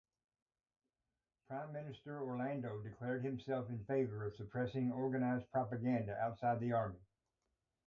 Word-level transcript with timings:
Prime 1.47 1.73
Minister 1.73 2.21
Orlando 2.23 2.81
declared 2.81 3.23
himself 3.23 3.69
in 3.69 3.85
favor 3.85 4.25
of 4.25 4.35
suppressing 4.35 4.91
organized 4.91 5.51
propaganda 5.51 6.17
outside 6.19 6.59
the 6.59 6.71
army. 6.71 7.05